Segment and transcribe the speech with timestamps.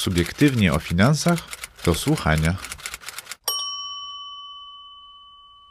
[0.00, 1.38] Subiektywnie o finansach
[1.84, 2.56] do słuchania.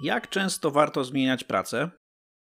[0.02, 1.92] Jak często warto zmieniać pracę?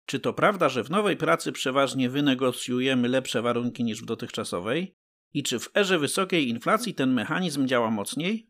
[0.06, 4.98] Czy to prawda, że w nowej pracy przeważnie wynegocjujemy lepsze warunki niż w dotychczasowej?
[5.34, 8.50] I czy w erze wysokiej inflacji ten mechanizm działa mocniej?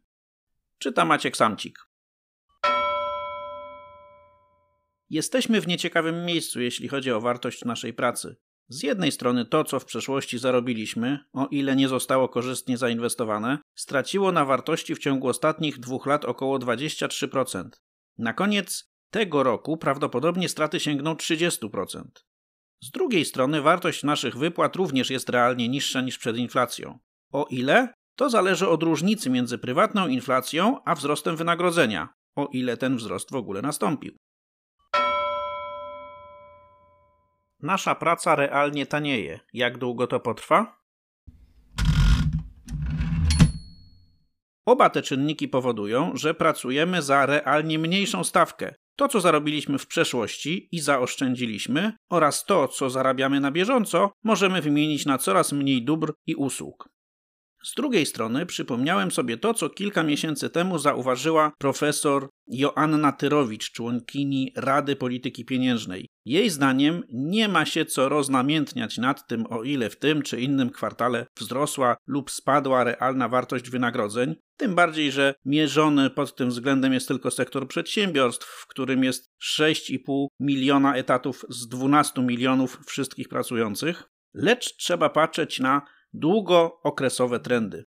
[0.78, 1.80] Czyta Maciek Samcik.
[5.10, 8.36] Jesteśmy w nieciekawym miejscu, jeśli chodzi o wartość naszej pracy.
[8.70, 14.32] Z jednej strony to, co w przeszłości zarobiliśmy, o ile nie zostało korzystnie zainwestowane, straciło
[14.32, 17.70] na wartości w ciągu ostatnich dwóch lat około 23%.
[18.18, 22.02] Na koniec tego roku prawdopodobnie straty sięgną 30%.
[22.84, 27.00] Z drugiej strony wartość naszych wypłat również jest realnie niższa niż przed inflacją.
[27.34, 27.94] O ile?
[28.16, 33.36] To zależy od różnicy między prywatną inflacją a wzrostem wynagrodzenia, o ile ten wzrost w
[33.36, 34.16] ogóle nastąpił.
[37.62, 39.40] Nasza praca realnie tanieje.
[39.54, 40.80] Jak długo to potrwa?
[44.66, 48.76] Oba te czynniki powodują, że pracujemy za realnie mniejszą stawkę.
[48.96, 55.06] To, co zarobiliśmy w przeszłości i zaoszczędziliśmy, oraz to, co zarabiamy na bieżąco, możemy wymienić
[55.06, 56.90] na coraz mniej dóbr i usług.
[57.64, 64.54] Z drugiej strony przypomniałem sobie to, co kilka miesięcy temu zauważyła profesor Joanna Tyrowicz, członkini
[64.56, 66.08] Rady Polityki Pieniężnej.
[66.30, 70.70] Jej zdaniem nie ma się co roznamiętniać nad tym, o ile w tym czy innym
[70.70, 77.08] kwartale wzrosła lub spadła realna wartość wynagrodzeń, tym bardziej, że mierzony pod tym względem jest
[77.08, 84.76] tylko sektor przedsiębiorstw, w którym jest 6,5 miliona etatów z 12 milionów wszystkich pracujących, lecz
[84.78, 85.82] trzeba patrzeć na
[86.14, 87.84] długookresowe trendy.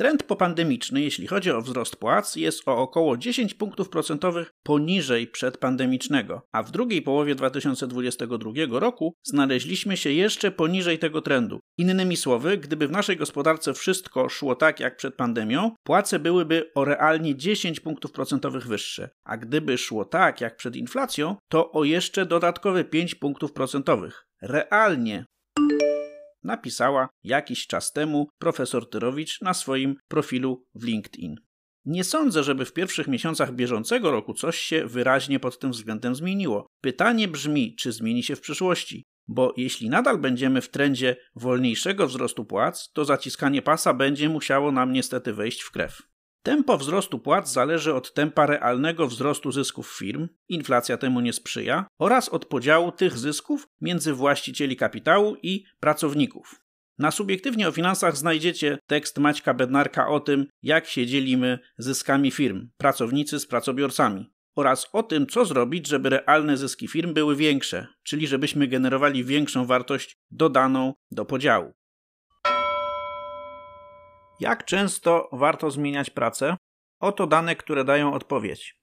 [0.00, 6.42] Trend popandemiczny, jeśli chodzi o wzrost płac, jest o około 10 punktów procentowych poniżej przedpandemicznego,
[6.52, 11.60] a w drugiej połowie 2022 roku znaleźliśmy się jeszcze poniżej tego trendu.
[11.78, 16.84] Innymi słowy, gdyby w naszej gospodarce wszystko szło tak jak przed pandemią, płace byłyby o
[16.84, 22.26] realnie 10 punktów procentowych wyższe, a gdyby szło tak jak przed inflacją, to o jeszcze
[22.26, 24.26] dodatkowe 5 punktów procentowych.
[24.42, 25.24] Realnie
[26.42, 31.36] napisała jakiś czas temu profesor Tyrowicz na swoim profilu w LinkedIn.
[31.84, 36.66] Nie sądzę, żeby w pierwszych miesiącach bieżącego roku coś się wyraźnie pod tym względem zmieniło.
[36.80, 39.04] Pytanie brzmi, czy zmieni się w przyszłości?
[39.28, 44.92] Bo jeśli nadal będziemy w trendzie wolniejszego wzrostu płac, to zaciskanie pasa będzie musiało nam
[44.92, 46.02] niestety wejść w krew.
[46.42, 52.28] Tempo wzrostu płac zależy od tempa realnego wzrostu zysków firm, inflacja temu nie sprzyja, oraz
[52.28, 56.60] od podziału tych zysków między właścicieli kapitału i pracowników.
[56.98, 62.68] Na subiektywnie o finansach znajdziecie tekst Maćka Bednarka o tym, jak się dzielimy zyskami firm,
[62.76, 68.26] pracownicy z pracobiorcami, oraz o tym, co zrobić, żeby realne zyski firm były większe, czyli
[68.26, 71.72] żebyśmy generowali większą wartość dodaną do podziału.
[74.40, 76.56] Jak często warto zmieniać pracę?
[77.00, 78.80] Oto dane, które dają odpowiedź.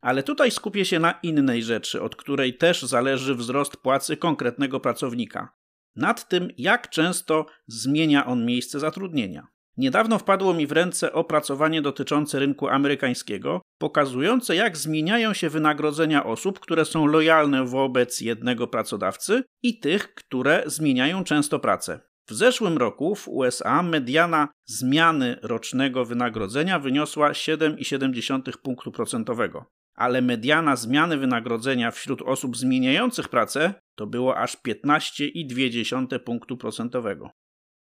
[0.00, 5.48] Ale tutaj skupię się na innej rzeczy, od której też zależy wzrost płacy konkretnego pracownika.
[5.96, 9.46] Nad tym, jak często zmienia on miejsce zatrudnienia.
[9.76, 16.60] Niedawno wpadło mi w ręce opracowanie dotyczące rynku amerykańskiego, pokazujące jak zmieniają się wynagrodzenia osób,
[16.60, 22.13] które są lojalne wobec jednego pracodawcy i tych, które zmieniają często pracę.
[22.28, 29.64] W zeszłym roku w USA mediana zmiany rocznego wynagrodzenia wyniosła 7,7 punktu procentowego,
[29.94, 37.30] ale mediana zmiany wynagrodzenia wśród osób zmieniających pracę to było aż 15,2 punktu procentowego.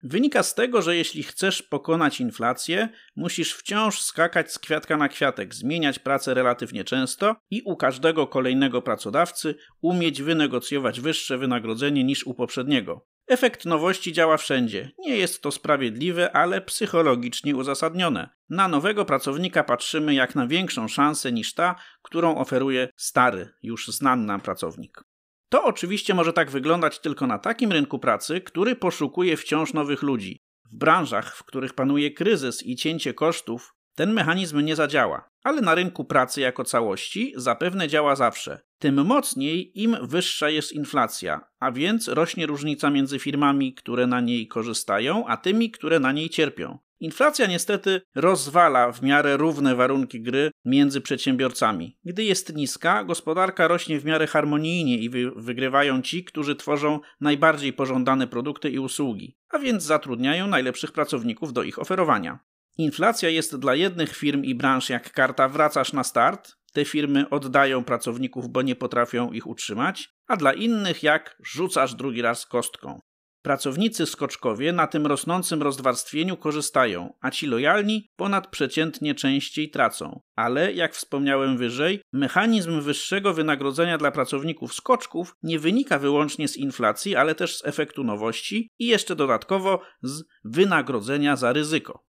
[0.04, 5.56] Wynika z tego, że jeśli chcesz pokonać inflację, musisz wciąż skakać z kwiatka na kwiatek,
[5.56, 12.34] zmieniać pracę relatywnie często i u każdego kolejnego pracodawcy umieć wynegocjować wyższe wynagrodzenie niż u
[12.34, 13.06] poprzedniego.
[13.28, 14.92] Efekt nowości działa wszędzie.
[15.00, 18.30] Nie jest to sprawiedliwe, ale psychologicznie uzasadnione.
[18.50, 24.26] Na nowego pracownika patrzymy jak na większą szansę niż ta, którą oferuje stary, już znany
[24.26, 25.04] nam pracownik.
[25.50, 30.44] To oczywiście może tak wyglądać tylko na takim rynku pracy, który poszukuje wciąż nowych ludzi.
[30.72, 35.76] W branżach, w których panuje kryzys i cięcie kosztów, ten mechanizm nie zadziała, ale na
[35.76, 38.60] rynku pracy jako całości zapewne działa zawsze.
[38.80, 44.48] Tym mocniej, im wyższa jest inflacja, a więc rośnie różnica między firmami, które na niej
[44.48, 46.78] korzystają, a tymi, które na niej cierpią.
[47.00, 51.98] Inflacja niestety rozwala w miarę równe warunki gry między przedsiębiorcami.
[52.06, 57.74] Gdy jest niska, gospodarka rośnie w miarę harmonijnie i wy wygrywają ci, którzy tworzą najbardziej
[57.74, 62.40] pożądane produkty i usługi, a więc zatrudniają najlepszych pracowników do ich oferowania.
[62.78, 67.84] Inflacja jest dla jednych firm i branż jak karta wracasz na start, te firmy oddają
[67.84, 73.02] pracowników, bo nie potrafią ich utrzymać, a dla innych jak rzucasz drugi raz kostką.
[73.42, 80.22] Pracownicy skoczkowie na tym rosnącym rozwarstwieniu korzystają, a ci lojalni ponadprzeciętnie częściej tracą.
[80.36, 87.16] Ale, jak wspomniałem wyżej, mechanizm wyższego wynagrodzenia dla pracowników skoczków nie wynika wyłącznie z inflacji,
[87.16, 92.06] ale też z efektu nowości i jeszcze dodatkowo z wynagrodzenia za ryzyko.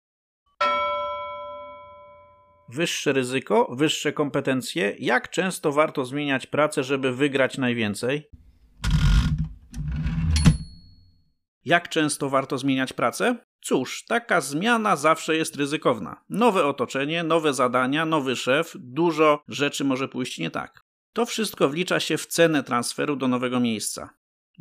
[2.73, 4.95] Wyższe ryzyko, wyższe kompetencje.
[4.99, 8.29] Jak często warto zmieniać pracę, żeby wygrać najwięcej?
[11.65, 13.35] Jak często warto zmieniać pracę?
[13.61, 16.23] Cóż, taka zmiana zawsze jest ryzykowna.
[16.29, 20.81] Nowe otoczenie, nowe zadania, nowy szef, dużo rzeczy może pójść nie tak.
[21.13, 24.09] To wszystko wlicza się w cenę transferu do nowego miejsca.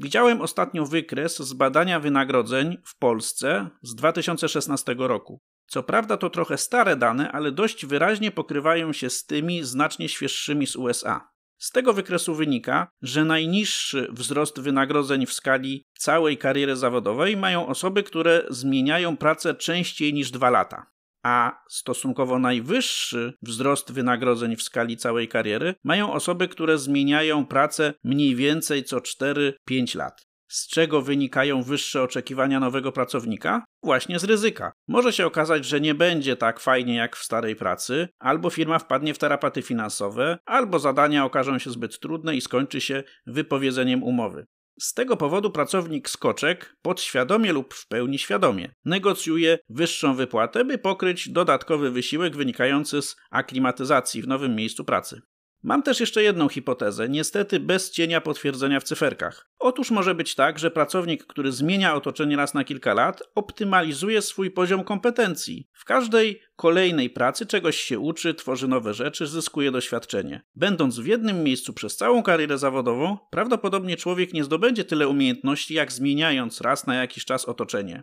[0.03, 5.41] Widziałem ostatnio wykres z badania wynagrodzeń w Polsce z 2016 roku.
[5.67, 10.67] Co prawda to trochę stare dane, ale dość wyraźnie pokrywają się z tymi znacznie świeższymi
[10.67, 11.29] z USA.
[11.59, 18.03] Z tego wykresu wynika, że najniższy wzrost wynagrodzeń w skali całej kariery zawodowej mają osoby,
[18.03, 20.87] które zmieniają pracę częściej niż dwa lata.
[21.23, 28.35] A stosunkowo najwyższy wzrost wynagrodzeń w skali całej kariery mają osoby, które zmieniają pracę mniej
[28.35, 30.31] więcej co 4-5 lat.
[30.51, 33.65] Z czego wynikają wyższe oczekiwania nowego pracownika?
[33.83, 34.73] Właśnie z ryzyka.
[34.89, 39.15] Może się okazać, że nie będzie tak fajnie jak w starej pracy, albo firma wpadnie
[39.15, 44.47] w tarapaty finansowe, albo zadania okażą się zbyt trudne i skończy się wypowiedzeniem umowy.
[44.81, 51.29] Z tego powodu pracownik skoczek, podświadomie lub w pełni świadomie, negocjuje wyższą wypłatę, by pokryć
[51.29, 55.21] dodatkowy wysiłek wynikający z aklimatyzacji w nowym miejscu pracy.
[55.63, 59.51] Mam też jeszcze jedną hipotezę, niestety bez cienia potwierdzenia w cyferkach.
[59.59, 64.51] Otóż może być tak, że pracownik, który zmienia otoczenie raz na kilka lat, optymalizuje swój
[64.51, 65.69] poziom kompetencji.
[65.73, 70.43] W każdej kolejnej pracy czegoś się uczy, tworzy nowe rzeczy, zyskuje doświadczenie.
[70.55, 75.93] Będąc w jednym miejscu przez całą karierę zawodową, prawdopodobnie człowiek nie zdobędzie tyle umiejętności, jak
[75.93, 78.03] zmieniając raz na jakiś czas otoczenie.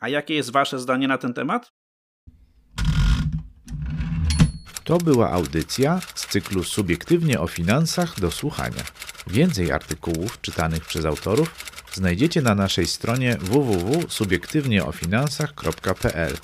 [0.00, 1.72] A jakie jest Wasze zdanie na ten temat?
[4.84, 8.82] To była audycja z cyklu Subiektywnie o finansach do słuchania.
[9.26, 11.54] Więcej artykułów czytanych przez autorów
[11.94, 16.36] znajdziecie na naszej stronie www.subiektywnieofinansach.pl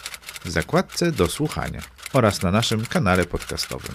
[0.44, 1.82] w zakładce do słuchania
[2.12, 3.94] oraz na naszym kanale podcastowym.